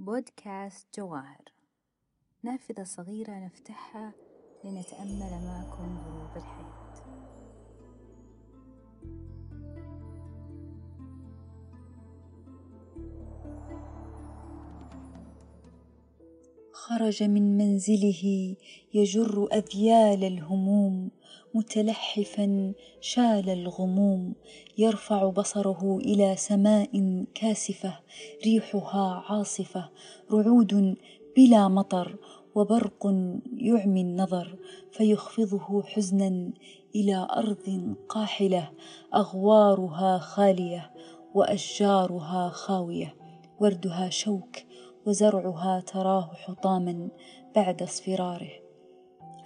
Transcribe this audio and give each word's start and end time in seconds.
بودكاست 0.00 0.86
جواهر 0.96 1.52
نافذة 2.42 2.84
صغيرة 2.84 3.32
نفتحها 3.32 4.12
لنتأمل 4.64 5.44
معكم 5.44 5.98
غروب 5.98 6.36
الحياة. 6.36 6.89
خرج 16.90 17.22
من 17.22 17.56
منزله 17.56 18.54
يجر 18.94 19.48
أذيال 19.52 20.24
الهموم 20.24 21.10
متلحفا 21.54 22.72
شال 23.00 23.50
الغموم 23.50 24.34
يرفع 24.78 25.30
بصره 25.30 25.98
إلى 25.98 26.36
سماء 26.36 27.24
كاسفة 27.34 28.00
ريحها 28.44 29.24
عاصفة 29.28 29.90
رعود 30.32 30.96
بلا 31.36 31.68
مطر 31.68 32.16
وبرق 32.54 33.06
يعمي 33.56 34.00
النظر 34.00 34.56
فيخفضه 34.92 35.82
حزنا 35.82 36.52
إلى 36.94 37.28
أرض 37.36 37.94
قاحلة 38.08 38.70
أغوارها 39.14 40.18
خالية 40.18 40.90
وأشجارها 41.34 42.48
خاوية 42.48 43.16
وردها 43.60 44.08
شوك 44.10 44.69
وزرعها 45.06 45.80
تراه 45.80 46.30
حطاما 46.34 47.08
بعد 47.56 47.82
اصفراره. 47.82 48.50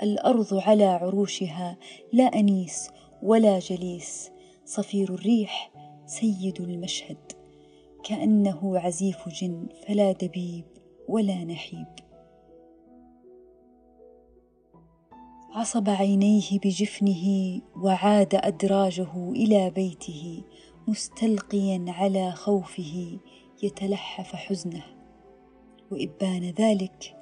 الأرض 0.03 0.55
على 0.55 0.85
عروشها 0.85 1.77
لا 2.13 2.25
أنيس 2.25 2.91
ولا 3.23 3.59
جليس 3.59 4.31
صفير 4.65 5.15
الريح 5.15 5.73
سيد 6.07 6.61
المشهد. 6.61 7.33
كأنه 8.05 8.79
عزيف 8.79 9.29
جن 9.29 9.67
فلا 9.87 10.13
دبيب 10.13 10.65
ولا 11.09 11.45
نحيب. 11.45 11.87
عصب 15.55 15.89
عينيه 15.89 16.59
بجفنه 16.65 17.61
وعاد 17.77 18.35
أدراجه 18.35 19.31
إلى 19.31 19.71
بيته 19.71 20.43
مستلقيا 20.89 21.85
على 21.89 22.33
خوفه 22.33 23.19
يتلحف 23.63 24.35
حزنه. 24.35 24.94
وإبان 25.95 26.55
ذلك 26.59 27.17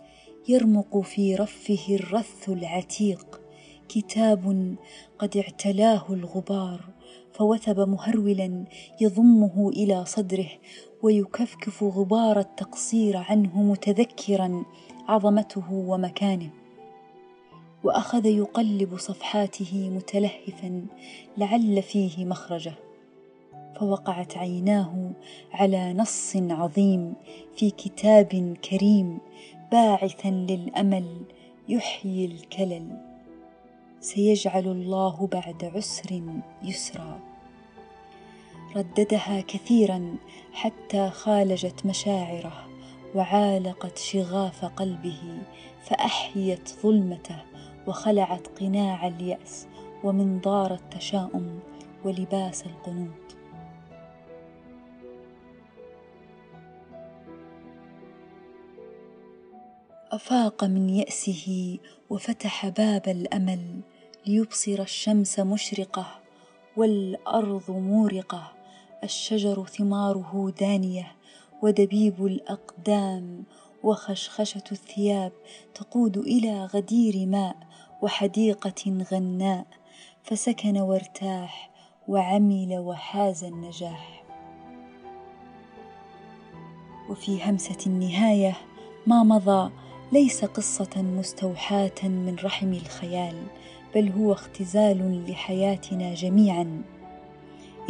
يرمق 0.48 1.00
في 1.00 1.34
رفه 1.34 1.94
الرث 1.94 2.48
العتيق. 2.48 3.40
كتاب 3.88 4.74
قد 5.18 5.36
اعتلاه 5.36 6.04
الغبار 6.10 6.80
فوثب 7.32 7.80
مهرولا 7.80 8.64
يضمه 9.00 9.68
إلى 9.68 10.04
صدره 10.04 10.48
ويكفكف 11.02 11.82
غبار 11.82 12.38
التقصير 12.38 13.16
عنه 13.16 13.62
متذكرا 13.62 14.64
عظمته 15.08 15.72
ومكانه. 15.72 16.50
وأخذ 17.84 18.26
يقلب 18.26 18.96
صفحاته 18.96 19.90
متلهفا 19.90 20.86
لعل 21.38 21.82
فيه 21.82 22.24
مخرجه. 22.24 22.74
فوقعت 23.80 24.36
عيناه 24.36 25.10
على 25.52 25.92
نص 25.92 26.36
عظيم 26.36 27.14
في 27.56 27.70
كتاب 27.70 28.56
كريم 28.70 29.18
باعثا 29.72 30.28
للأمل 30.28 31.24
يحيي 31.68 32.24
الكلل. 32.24 32.96
سيجعل 34.00 34.66
الله 34.66 35.26
بعد 35.26 35.64
عسر 35.64 36.22
يسرا. 36.62 37.20
رددها 38.76 39.40
كثيرا 39.40 40.16
حتى 40.52 41.10
خالجت 41.10 41.86
مشاعره 41.86 42.68
وعالقت 43.14 43.98
شغاف 43.98 44.64
قلبه 44.64 45.38
فأحيت 45.82 46.68
ظلمته 46.82 47.42
وخلعت 47.86 48.46
قناع 48.60 49.06
اليأس 49.06 49.66
ومنظار 50.04 50.74
التشاؤم 50.74 51.60
ولباس 52.04 52.66
القنوط. 52.66 53.41
أفاق 60.12 60.64
من 60.64 60.90
يأسه 60.90 61.78
وفتح 62.10 62.68
باب 62.68 63.08
الأمل 63.08 63.80
ليبصر 64.26 64.82
الشمس 64.82 65.38
مشرقة 65.40 66.06
والأرض 66.76 67.70
مورقة 67.70 68.52
الشجر 69.04 69.64
ثماره 69.66 70.52
دانية 70.60 71.12
ودبيب 71.62 72.26
الأقدام 72.26 73.44
وخشخشة 73.82 74.64
الثياب 74.72 75.32
تقود 75.74 76.18
إلى 76.18 76.64
غدير 76.64 77.26
ماء 77.26 77.56
وحديقة 78.02 79.04
غناء 79.12 79.66
فسكن 80.22 80.78
وارتاح 80.78 81.70
وعمل 82.08 82.78
وحاز 82.78 83.44
النجاح. 83.44 84.24
وفي 87.10 87.44
همسة 87.44 87.78
النهاية 87.86 88.56
ما 89.06 89.22
مضى 89.22 89.72
ليس 90.12 90.44
قصة 90.44 91.02
مستوحاة 91.02 92.02
من 92.02 92.36
رحم 92.44 92.72
الخيال 92.72 93.34
بل 93.94 94.08
هو 94.08 94.32
اختزال 94.32 95.24
لحياتنا 95.28 96.14
جميعا. 96.14 96.82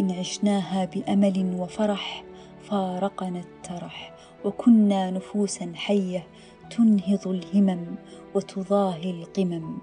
إن 0.00 0.10
عشناها 0.10 0.84
بأمل 0.84 1.55
وفرح 1.59 2.25
فارقنا 2.62 3.41
الترح 3.41 4.15
وكنا 4.44 5.11
نفوسا 5.11 5.72
حية 5.75 6.27
تنهض 6.71 7.28
الهمم 7.28 7.84
وتضاهي 8.34 9.11
القمم. 9.11 9.78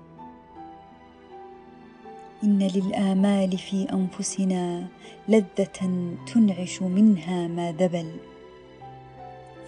إن 2.44 2.60
للآمال 2.60 3.58
في 3.58 3.88
أنفسنا 3.94 4.88
لذة 5.28 6.16
تنعش 6.34 6.82
منها 6.82 7.48
ما 7.48 7.72
ذبل. 7.72 8.12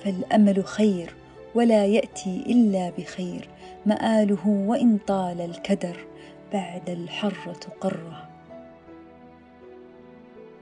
فالأمل 0.03 0.65
خير 0.65 1.20
ولا 1.55 1.85
يأتي 1.85 2.43
إلا 2.47 2.89
بخير 2.89 3.49
مآله 3.85 4.47
وإن 4.47 4.97
طال 4.97 5.41
الكدر 5.41 6.07
بعد 6.53 6.89
الحره 6.89 7.59
قره 7.81 8.29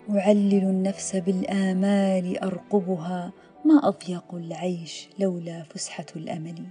أعلل 0.09 0.63
النفس 0.63 1.15
بالآمال 1.15 2.43
أرقبها 2.43 3.31
ما 3.65 3.87
أضيق 3.87 4.33
العيش 4.33 5.09
لولا 5.19 5.63
فسحة 5.63 6.05
الأمل. 6.15 6.65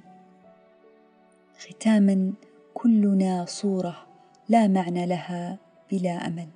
ختاما 1.59 2.33
كلنا 2.75 3.45
صورة 3.45 3.97
لا 4.49 4.69
معنى 4.69 5.07
لها 5.07 5.59
بلا 5.91 6.27
أمل. 6.27 6.49